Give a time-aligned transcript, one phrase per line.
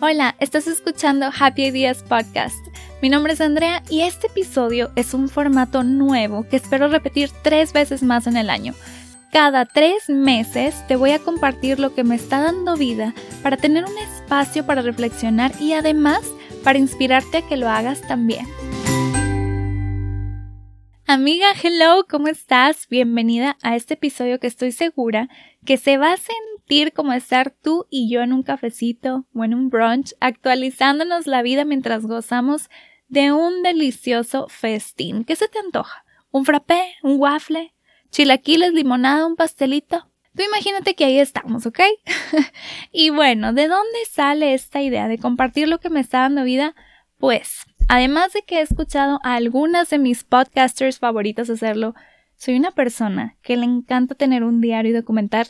[0.00, 2.68] Hola, estás escuchando Happy Ideas Podcast.
[3.02, 7.72] Mi nombre es Andrea y este episodio es un formato nuevo que espero repetir tres
[7.72, 8.74] veces más en el año.
[9.32, 13.12] Cada tres meses te voy a compartir lo que me está dando vida
[13.42, 16.20] para tener un espacio para reflexionar y además
[16.62, 18.46] para inspirarte a que lo hagas también.
[21.10, 22.86] Amiga, hello, ¿cómo estás?
[22.86, 25.30] Bienvenida a este episodio que estoy segura
[25.64, 29.54] que se va a sentir como estar tú y yo en un cafecito o en
[29.54, 32.68] un brunch, actualizándonos la vida mientras gozamos
[33.08, 35.24] de un delicioso festín.
[35.24, 36.04] ¿Qué se te antoja?
[36.30, 36.96] ¿Un frappé?
[37.02, 37.72] ¿Un waffle?
[38.10, 40.10] ¿Chilaquiles, limonada, un pastelito?
[40.36, 41.80] Tú imagínate que ahí estamos, ¿ok?
[42.92, 46.74] y bueno, ¿de dónde sale esta idea de compartir lo que me está dando vida?
[47.16, 51.94] Pues, además de que he escuchado a algunas de mis podcasters favoritos hacerlo,
[52.36, 55.48] soy una persona que le encanta tener un diario y documentar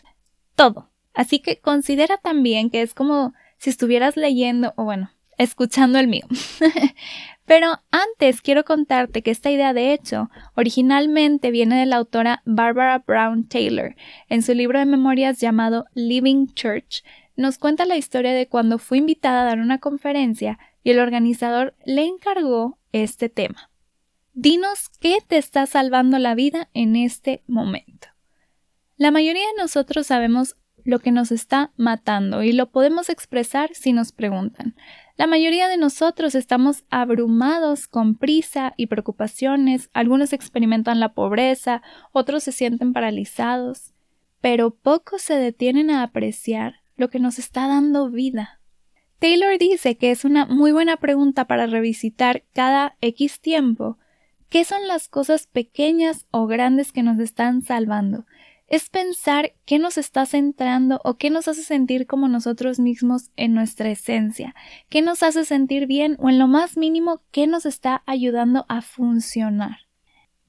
[0.55, 0.91] todo.
[1.15, 6.27] Así que considera también que es como si estuvieras leyendo o bueno, escuchando el mío.
[7.45, 12.99] Pero antes quiero contarte que esta idea de hecho originalmente viene de la autora Barbara
[13.07, 13.97] Brown Taylor.
[14.29, 17.03] En su libro de memorias llamado Living Church
[17.37, 21.75] nos cuenta la historia de cuando fue invitada a dar una conferencia y el organizador
[21.85, 23.71] le encargó este tema.
[24.33, 28.09] Dinos qué te está salvando la vida en este momento.
[28.97, 33.93] La mayoría de nosotros sabemos lo que nos está matando y lo podemos expresar si
[33.93, 34.75] nos preguntan.
[35.17, 41.83] La mayoría de nosotros estamos abrumados con prisa y preocupaciones, algunos experimentan la pobreza,
[42.13, 43.93] otros se sienten paralizados,
[44.41, 48.58] pero pocos se detienen a apreciar lo que nos está dando vida.
[49.19, 53.99] Taylor dice que es una muy buena pregunta para revisitar cada X tiempo
[54.49, 58.25] ¿Qué son las cosas pequeñas o grandes que nos están salvando?
[58.67, 63.53] Es pensar qué nos está centrando o qué nos hace sentir como nosotros mismos en
[63.53, 64.55] nuestra esencia,
[64.89, 68.81] qué nos hace sentir bien o en lo más mínimo qué nos está ayudando a
[68.81, 69.81] funcionar.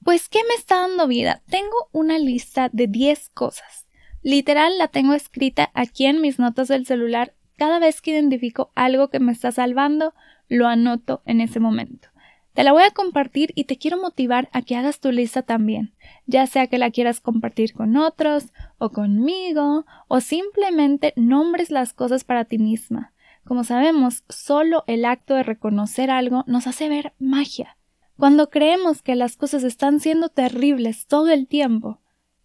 [0.02, 1.42] Pues, ¿qué me está dando vida?
[1.50, 3.86] Tengo una lista de 10 cosas.
[4.22, 7.34] Literal la tengo escrita aquí en mis notas del celular.
[7.60, 10.14] Cada vez que identifico algo que me está salvando,
[10.48, 12.08] lo anoto en ese momento.
[12.54, 15.92] Te la voy a compartir y te quiero motivar a que hagas tu lista también,
[16.24, 22.24] ya sea que la quieras compartir con otros o conmigo o simplemente nombres las cosas
[22.24, 23.12] para ti misma.
[23.44, 27.76] Como sabemos, solo el acto de reconocer algo nos hace ver magia.
[28.16, 32.00] Cuando creemos que las cosas están siendo terribles todo el tiempo,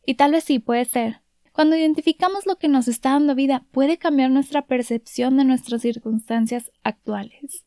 [0.05, 1.21] y tal vez sí puede ser,
[1.55, 6.69] cuando identificamos lo que nos está dando vida, puede cambiar nuestra percepción de nuestras circunstancias
[6.83, 7.65] actuales.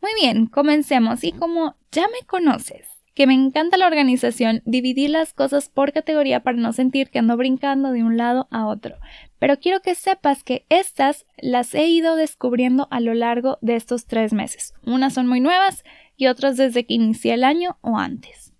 [0.00, 1.24] Muy bien, comencemos.
[1.24, 6.44] Y como ya me conoces, que me encanta la organización, dividí las cosas por categoría
[6.44, 8.94] para no sentir que ando brincando de un lado a otro.
[9.40, 14.06] Pero quiero que sepas que estas las he ido descubriendo a lo largo de estos
[14.06, 14.72] tres meses.
[14.84, 15.82] Unas son muy nuevas
[16.16, 18.54] y otras desde que inicié el año o antes.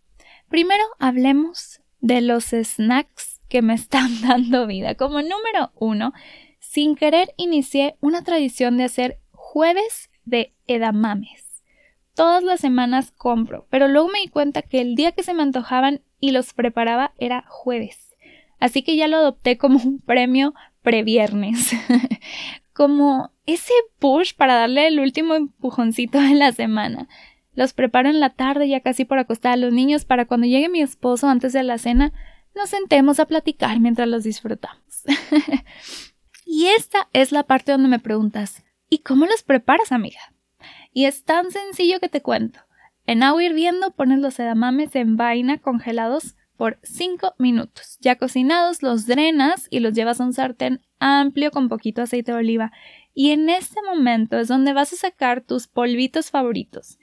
[0.48, 4.94] Primero hablemos de los snacks que me están dando vida.
[4.94, 6.12] Como número uno,
[6.58, 11.62] sin querer inicié una tradición de hacer jueves de edamames.
[12.14, 15.42] Todas las semanas compro, pero luego me di cuenta que el día que se me
[15.42, 18.16] antojaban y los preparaba era jueves.
[18.58, 21.72] Así que ya lo adopté como un premio previernes.
[22.72, 27.08] como ese push para darle el último empujoncito de la semana.
[27.54, 30.68] Los preparo en la tarde ya casi por acostar a los niños para cuando llegue
[30.68, 32.12] mi esposo antes de la cena
[32.56, 35.04] nos sentemos a platicar mientras los disfrutamos.
[36.46, 40.20] y esta es la parte donde me preguntas ¿Y cómo los preparas, amiga?
[40.92, 42.60] Y es tan sencillo que te cuento.
[43.04, 47.98] En agua hirviendo pones los edamames en vaina congelados por 5 minutos.
[48.00, 52.38] Ya cocinados los drenas y los llevas a un sartén amplio con poquito aceite de
[52.38, 52.72] oliva.
[53.12, 56.98] Y en este momento es donde vas a sacar tus polvitos favoritos.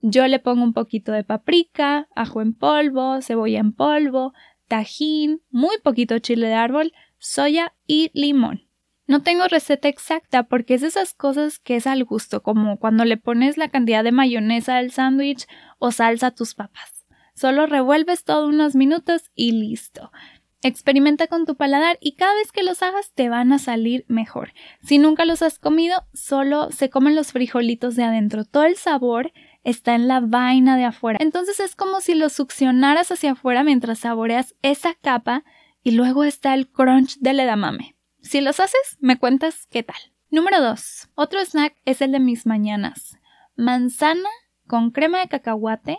[0.00, 4.32] Yo le pongo un poquito de paprika, ajo en polvo, cebolla en polvo,
[4.68, 8.68] tajín, muy poquito chile de árbol, soya y limón.
[9.06, 13.06] No tengo receta exacta porque es de esas cosas que es al gusto, como cuando
[13.06, 15.46] le pones la cantidad de mayonesa al sándwich
[15.78, 17.06] o salsa a tus papas.
[17.34, 20.12] Solo revuelves todo unos minutos y listo.
[20.60, 24.52] Experimenta con tu paladar y cada vez que los hagas te van a salir mejor.
[24.82, 28.44] Si nunca los has comido, solo se comen los frijolitos de adentro.
[28.44, 29.32] Todo el sabor
[29.68, 31.18] está en la vaina de afuera.
[31.20, 35.44] Entonces es como si los succionaras hacia afuera mientras saboreas esa capa
[35.82, 37.94] y luego está el crunch del edamame.
[38.22, 39.96] Si los haces, me cuentas qué tal.
[40.30, 41.10] Número 2.
[41.14, 43.18] Otro snack es el de mis mañanas.
[43.56, 44.28] Manzana
[44.66, 45.98] con crema de cacahuate,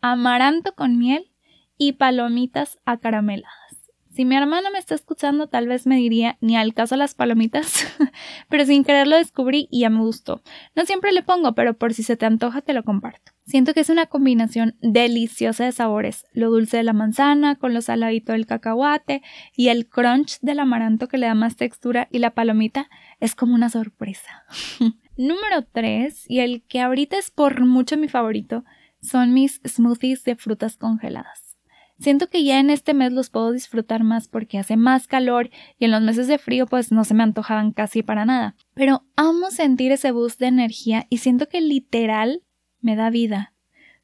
[0.00, 1.32] amaranto con miel
[1.76, 3.67] y palomitas acarameladas.
[4.18, 7.86] Si mi hermana me está escuchando, tal vez me diría ni al caso las palomitas,
[8.48, 10.42] pero sin querer lo descubrí y ya me gustó.
[10.74, 13.30] No siempre le pongo, pero por si se te antoja te lo comparto.
[13.46, 17.80] Siento que es una combinación deliciosa de sabores, lo dulce de la manzana con lo
[17.80, 19.22] saladito del cacahuate
[19.54, 23.54] y el crunch del amaranto que le da más textura y la palomita es como
[23.54, 24.42] una sorpresa.
[25.16, 28.64] Número 3, y el que ahorita es por mucho mi favorito,
[29.00, 31.48] son mis smoothies de frutas congeladas.
[31.98, 35.86] Siento que ya en este mes los puedo disfrutar más porque hace más calor y
[35.86, 38.54] en los meses de frío pues no se me antojaban casi para nada.
[38.74, 42.42] Pero amo sentir ese boost de energía y siento que literal
[42.80, 43.54] me da vida.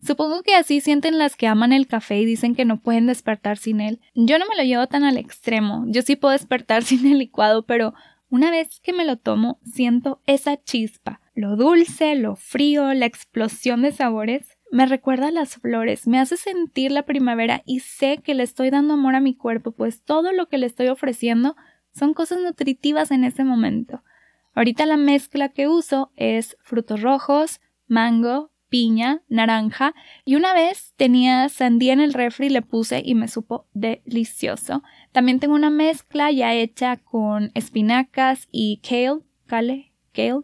[0.04, 3.56] Supongo que así sienten las que aman el café y dicen que no pueden despertar
[3.56, 4.00] sin él.
[4.14, 5.84] Yo no me lo llevo tan al extremo.
[5.86, 7.94] Yo sí puedo despertar sin el licuado, pero
[8.28, 11.20] una vez que me lo tomo siento esa chispa.
[11.34, 16.36] Lo dulce, lo frío, la explosión de sabores me recuerda a las flores, me hace
[16.36, 20.32] sentir la primavera y sé que le estoy dando amor a mi cuerpo, pues todo
[20.32, 21.54] lo que le estoy ofreciendo
[21.94, 24.02] son cosas nutritivas en ese momento.
[24.52, 29.94] Ahorita la mezcla que uso es frutos rojos, mango, piña, naranja
[30.24, 34.82] y una vez tenía sandía en el refri le puse y me supo delicioso.
[35.12, 40.42] También tengo una mezcla ya hecha con espinacas y kale, kale, kale,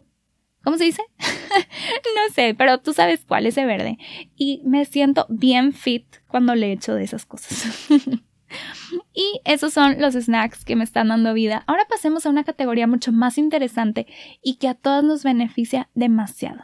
[0.63, 1.01] ¿Cómo se dice?
[1.19, 3.97] no sé, pero tú sabes cuál, ese verde.
[4.35, 7.89] Y me siento bien fit cuando le echo de esas cosas.
[9.13, 11.63] y esos son los snacks que me están dando vida.
[11.67, 14.07] Ahora pasemos a una categoría mucho más interesante
[14.41, 16.61] y que a todos nos beneficia demasiado.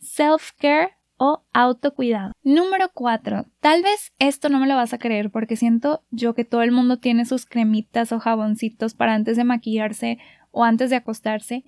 [0.00, 2.32] Self-care o autocuidado.
[2.42, 3.44] Número 4.
[3.60, 6.72] Tal vez esto no me lo vas a creer porque siento yo que todo el
[6.72, 10.18] mundo tiene sus cremitas o jaboncitos para antes de maquillarse
[10.50, 11.64] o antes de acostarse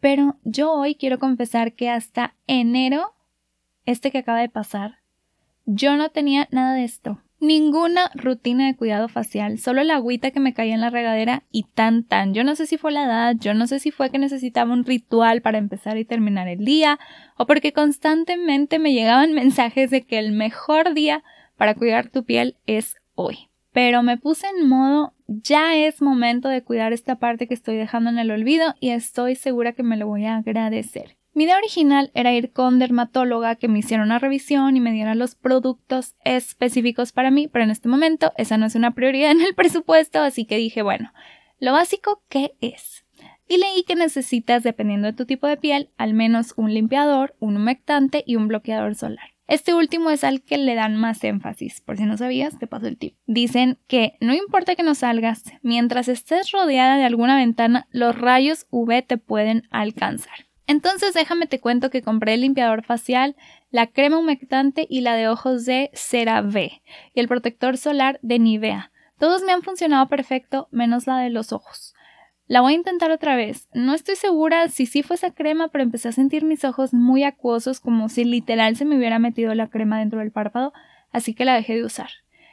[0.00, 3.14] pero yo hoy quiero confesar que hasta enero,
[3.86, 4.98] este que acaba de pasar,
[5.66, 7.20] yo no tenía nada de esto.
[7.40, 11.64] Ninguna rutina de cuidado facial, solo la agüita que me caía en la regadera y
[11.64, 12.34] tan tan.
[12.34, 14.84] Yo no sé si fue la edad, yo no sé si fue que necesitaba un
[14.84, 16.98] ritual para empezar y terminar el día,
[17.36, 21.22] o porque constantemente me llegaban mensajes de que el mejor día
[21.56, 23.48] para cuidar tu piel es hoy.
[23.72, 28.08] Pero me puse en modo ya es momento de cuidar esta parte que estoy dejando
[28.10, 31.18] en el olvido y estoy segura que me lo voy a agradecer.
[31.34, 35.14] Mi idea original era ir con dermatóloga que me hiciera una revisión y me diera
[35.14, 39.42] los productos específicos para mí, pero en este momento esa no es una prioridad en
[39.42, 41.12] el presupuesto, así que dije, bueno,
[41.60, 43.04] lo básico, ¿qué es?
[43.46, 47.56] Y leí que necesitas, dependiendo de tu tipo de piel, al menos un limpiador, un
[47.56, 49.37] humectante y un bloqueador solar.
[49.48, 52.86] Este último es al que le dan más énfasis, por si no sabías, te paso
[52.86, 53.16] el tip.
[53.26, 58.66] Dicen que no importa que no salgas, mientras estés rodeada de alguna ventana, los rayos
[58.68, 60.46] UV te pueden alcanzar.
[60.66, 63.36] Entonces déjame te cuento que compré el limpiador facial,
[63.70, 66.82] la crema humectante y la de ojos de CeraVe
[67.14, 68.92] y el protector solar de Nivea.
[69.18, 71.94] Todos me han funcionado perfecto menos la de los ojos.
[72.48, 73.68] La voy a intentar otra vez.
[73.74, 77.22] No estoy segura si sí fue esa crema, pero empecé a sentir mis ojos muy
[77.22, 80.72] acuosos, como si literal se me hubiera metido la crema dentro del párpado,
[81.12, 82.08] así que la dejé de usar.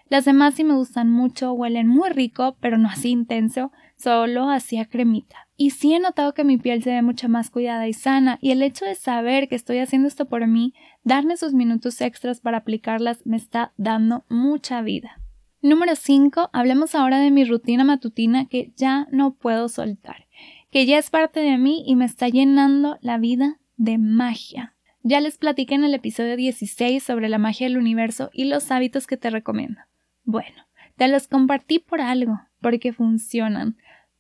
[0.09, 4.83] Las demás sí me gustan mucho, huelen muy rico, pero no así intenso, solo hacía
[4.83, 5.47] cremita.
[5.56, 8.51] Y sí he notado que mi piel se ve mucho más cuidada y sana, y
[8.51, 10.74] el hecho de saber que estoy haciendo esto por mí,
[11.06, 15.21] darme esos minutos extras para aplicarlas, me está dando mucha vida.
[15.66, 16.52] Número 5.
[16.54, 20.28] Hablemos ahora de mi rutina matutina que ya no puedo soltar,
[20.69, 24.76] que ya es parte de mí y me está llenando la vida de magia.
[25.02, 29.07] Ya les platiqué en el episodio 16 sobre la magia del universo y los hábitos
[29.07, 29.81] que te recomiendo.
[30.24, 30.68] Bueno,
[30.98, 33.76] te los compartí por algo, porque funcionan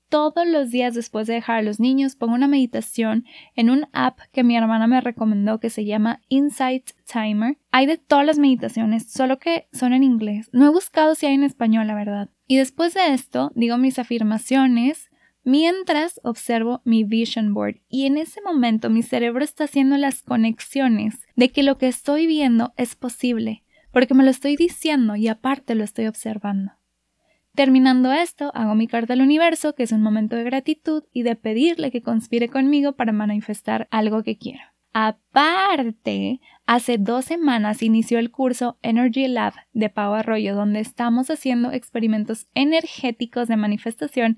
[0.09, 4.19] todos los días después de dejar a los niños pongo una meditación en un app
[4.31, 7.57] que mi hermana me recomendó que se llama Insight Timer.
[7.71, 10.49] Hay de todas las meditaciones, solo que son en inglés.
[10.53, 12.29] No he buscado si hay en español, la verdad.
[12.47, 15.09] Y después de esto, digo mis afirmaciones
[15.45, 21.19] mientras observo mi vision board y en ese momento mi cerebro está haciendo las conexiones
[21.35, 25.75] de que lo que estoy viendo es posible, porque me lo estoy diciendo y aparte
[25.75, 26.73] lo estoy observando.
[27.55, 31.37] Terminando esto, hago mi carta al universo, que es un momento de gratitud y de
[31.37, 34.61] pedirle que conspire conmigo para manifestar algo que quiero.
[34.91, 41.71] Aparte, hace dos semanas inició el curso Energy Lab de Pau Arroyo, donde estamos haciendo
[41.71, 44.37] experimentos energéticos de manifestación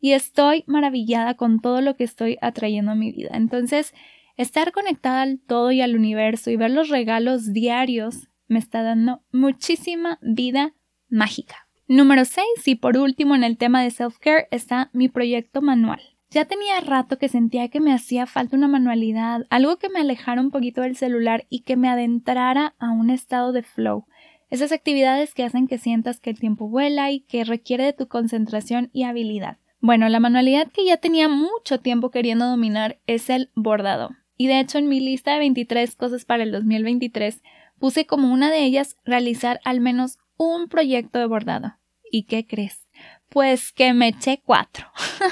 [0.00, 3.30] y estoy maravillada con todo lo que estoy atrayendo a mi vida.
[3.34, 3.94] Entonces,
[4.36, 9.22] estar conectada al todo y al universo y ver los regalos diarios me está dando
[9.32, 10.74] muchísima vida
[11.08, 11.65] mágica.
[11.88, 16.00] Número 6 y por último en el tema de self-care está mi proyecto manual.
[16.30, 20.40] Ya tenía rato que sentía que me hacía falta una manualidad, algo que me alejara
[20.40, 24.06] un poquito del celular y que me adentrara a un estado de flow.
[24.50, 28.08] Esas actividades que hacen que sientas que el tiempo vuela y que requiere de tu
[28.08, 29.58] concentración y habilidad.
[29.78, 34.10] Bueno, la manualidad que ya tenía mucho tiempo queriendo dominar es el bordado.
[34.36, 37.42] Y de hecho en mi lista de 23 cosas para el 2023
[37.78, 41.76] puse como una de ellas realizar al menos un proyecto de bordado.
[42.10, 42.86] ¿Y qué crees?
[43.28, 44.86] Pues que me eché cuatro.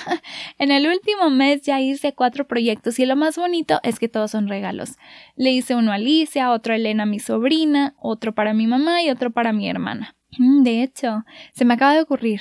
[0.59, 4.33] en el último mes ya hice cuatro proyectos y lo más bonito es que todos
[4.33, 4.97] son regalos.
[5.37, 9.11] Le hice uno a Alicia, otro a Elena, mi sobrina, otro para mi mamá y
[9.11, 10.17] otro para mi hermana.
[10.39, 12.41] Mm, de hecho, se me acaba de ocurrir.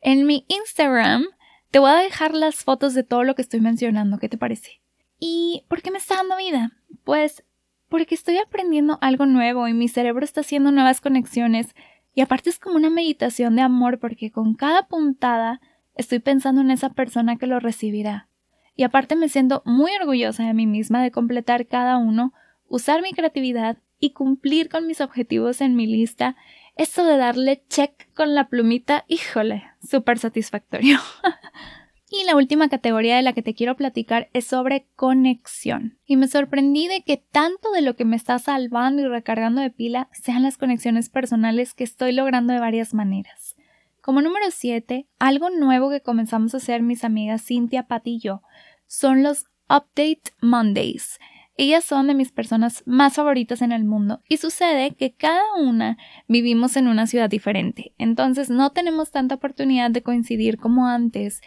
[0.00, 1.26] En mi Instagram
[1.70, 4.18] te voy a dejar las fotos de todo lo que estoy mencionando.
[4.18, 4.80] ¿Qué te parece?
[5.18, 6.72] ¿Y por qué me está dando vida?
[7.04, 7.44] Pues
[7.88, 11.74] porque estoy aprendiendo algo nuevo y mi cerebro está haciendo nuevas conexiones
[12.16, 15.60] y aparte es como una meditación de amor porque con cada puntada
[15.94, 18.30] estoy pensando en esa persona que lo recibirá.
[18.74, 22.32] Y aparte me siento muy orgullosa de mí misma de completar cada uno,
[22.68, 26.36] usar mi creatividad y cumplir con mis objetivos en mi lista.
[26.74, 30.98] Esto de darle check con la plumita, híjole, súper satisfactorio.
[32.08, 35.98] Y la última categoría de la que te quiero platicar es sobre conexión.
[36.06, 39.70] Y me sorprendí de que tanto de lo que me está salvando y recargando de
[39.70, 43.56] pila sean las conexiones personales que estoy logrando de varias maneras.
[44.00, 48.40] Como número 7, algo nuevo que comenzamos a hacer mis amigas Cintia, Pat y yo
[48.86, 51.18] son los Update Mondays.
[51.56, 55.96] Ellas son de mis personas más favoritas en el mundo y sucede que cada una
[56.28, 61.40] vivimos en una ciudad diferente, entonces no tenemos tanta oportunidad de coincidir como antes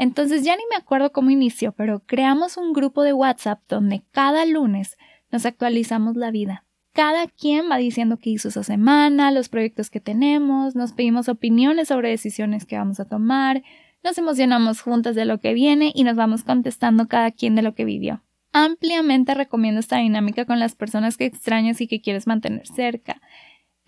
[0.00, 4.46] entonces ya ni me acuerdo cómo inició, pero creamos un grupo de WhatsApp donde cada
[4.46, 4.96] lunes
[5.30, 6.64] nos actualizamos la vida.
[6.94, 11.88] Cada quien va diciendo qué hizo esa semana, los proyectos que tenemos, nos pedimos opiniones
[11.88, 13.62] sobre decisiones que vamos a tomar,
[14.02, 17.74] nos emocionamos juntas de lo que viene y nos vamos contestando cada quien de lo
[17.74, 18.22] que vivió.
[18.54, 23.20] Ampliamente recomiendo esta dinámica con las personas que extrañas y que quieres mantener cerca.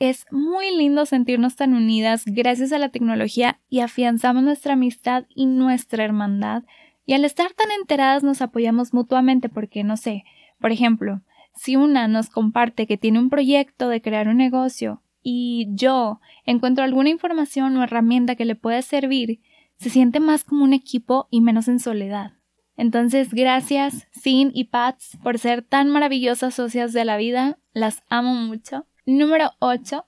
[0.03, 5.47] Es muy lindo sentirnos tan unidas gracias a la tecnología y afianzamos nuestra amistad y
[5.47, 6.65] nuestra hermandad.
[7.07, 10.25] Y al estar tan enteradas nos apoyamos mutuamente porque, no sé,
[10.61, 11.23] por ejemplo,
[11.55, 16.83] si una nos comparte que tiene un proyecto de crear un negocio y yo encuentro
[16.83, 19.41] alguna información o herramienta que le pueda servir,
[19.77, 22.33] se siente más como un equipo y menos en soledad.
[22.77, 27.61] Entonces, gracias, Sin y Pats, por ser tan maravillosas socias de la vida.
[27.73, 28.85] Las amo mucho.
[29.05, 30.07] Número 8.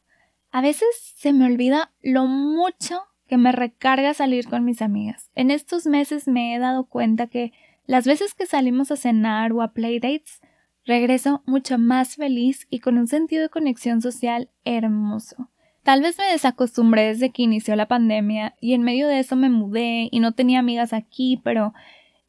[0.52, 5.30] A veces se me olvida lo mucho que me recarga salir con mis amigas.
[5.34, 7.52] En estos meses me he dado cuenta que
[7.86, 10.40] las veces que salimos a cenar o a playdates,
[10.84, 15.50] regreso mucho más feliz y con un sentido de conexión social hermoso.
[15.82, 19.50] Tal vez me desacostumbré desde que inició la pandemia y en medio de eso me
[19.50, 21.74] mudé y no tenía amigas aquí, pero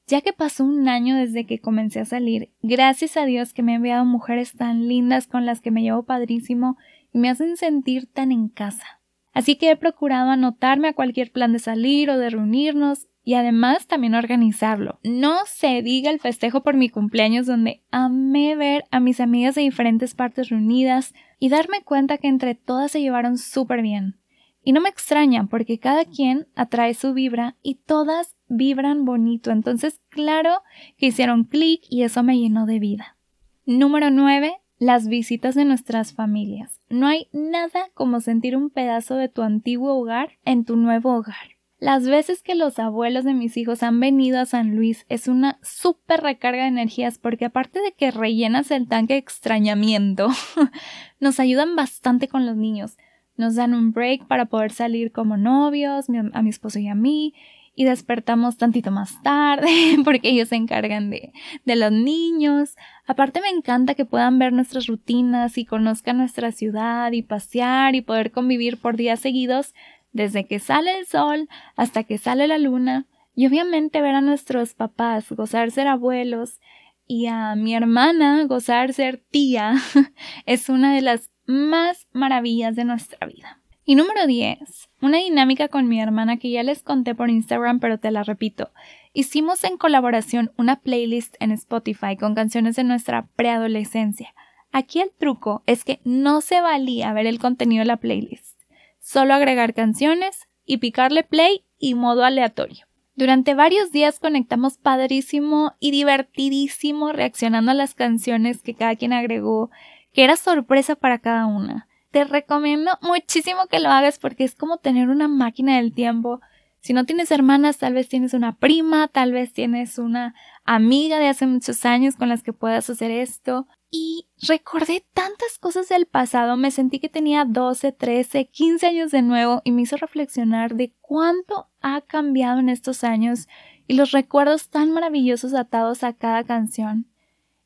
[0.08, 3.74] ya que pasó un año desde que comencé a salir, gracias a Dios que me
[3.74, 6.78] ha enviado mujeres tan lindas con las que me llevo padrísimo
[7.14, 9.02] y me hacen sentir tan en casa.
[9.34, 13.88] Así que he procurado anotarme a cualquier plan de salir o de reunirnos y además
[13.88, 15.00] también organizarlo.
[15.04, 19.64] No se diga el festejo por mi cumpleaños donde amé ver a mis amigas de
[19.64, 24.20] diferentes partes reunidas y darme cuenta que entre todas se llevaron súper bien.
[24.64, 29.52] Y no me extraña porque cada quien atrae su vibra y todas vibran bonito.
[29.52, 30.62] Entonces, claro
[30.98, 33.18] que hicieron clic y eso me llenó de vida.
[33.66, 34.54] Número 9.
[34.78, 36.82] Las visitas de nuestras familias.
[36.90, 41.56] No hay nada como sentir un pedazo de tu antiguo hogar en tu nuevo hogar.
[41.80, 45.60] Las veces que los abuelos de mis hijos han venido a San Luis es una
[45.62, 50.30] súper recarga de energías porque aparte de que rellenas el tanque de extrañamiento,
[51.20, 52.98] nos ayudan bastante con los niños
[53.38, 57.34] nos dan un break para poder salir como novios, a mi esposo y a mí,
[57.76, 59.68] y despertamos tantito más tarde
[60.06, 61.34] porque ellos se encargan de,
[61.66, 62.76] de los niños.
[63.06, 68.02] Aparte me encanta que puedan ver nuestras rutinas y conozcan nuestra ciudad y pasear y
[68.02, 69.74] poder convivir por días seguidos
[70.14, 73.06] desde que sale el sol hasta que sale la luna
[73.36, 76.62] y obviamente ver a nuestros papás gozar ser abuelos
[77.06, 79.74] y a mi hermana gozar ser tía
[80.46, 83.62] es una de las más maravillas de nuestra vida.
[83.88, 84.90] Y número 10.
[85.02, 88.72] Una dinámica con mi hermana que ya les conté por Instagram, pero te la repito.
[89.14, 94.34] Hicimos en colaboración una playlist en Spotify con canciones de nuestra preadolescencia.
[94.72, 98.60] Aquí el truco es que no se valía ver el contenido de la playlist,
[99.00, 102.88] solo agregar canciones y picarle play y modo aleatorio.
[103.14, 109.70] Durante varios días conectamos padrísimo y divertidísimo reaccionando a las canciones que cada quien agregó
[110.12, 111.88] que era sorpresa para cada una.
[112.16, 116.40] Te recomiendo muchísimo que lo hagas porque es como tener una máquina del tiempo.
[116.80, 121.28] Si no tienes hermanas, tal vez tienes una prima, tal vez tienes una amiga de
[121.28, 123.68] hace muchos años con las que puedas hacer esto.
[123.92, 129.22] y recordé tantas cosas del pasado, me sentí que tenía 12, 13, 15 años de
[129.22, 133.50] nuevo y me hizo reflexionar de cuánto ha cambiado en estos años
[133.88, 137.08] y los recuerdos tan maravillosos atados a cada canción.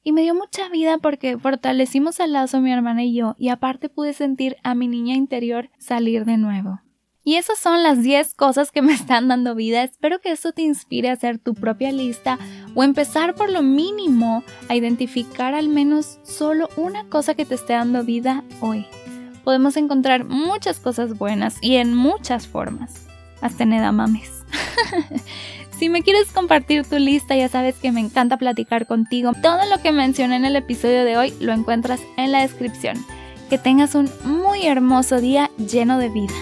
[0.09, 3.89] Y me dio mucha vida porque fortalecimos el lazo mi hermana y yo y aparte
[3.89, 6.81] pude sentir a mi niña interior salir de nuevo.
[7.23, 9.83] Y esas son las 10 cosas que me están dando vida.
[9.83, 12.39] Espero que esto te inspire a hacer tu propia lista
[12.73, 17.73] o empezar por lo mínimo a identificar al menos solo una cosa que te esté
[17.73, 18.87] dando vida hoy.
[19.43, 23.05] Podemos encontrar muchas cosas buenas y en muchas formas.
[23.41, 24.43] Hasta en mames.
[25.79, 29.31] si me quieres compartir tu lista, ya sabes que me encanta platicar contigo.
[29.41, 32.97] Todo lo que mencioné en el episodio de hoy lo encuentras en la descripción.
[33.49, 36.33] Que tengas un muy hermoso día lleno de vida.